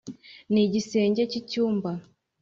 [0.51, 1.91] n’igisenge cy’inyumba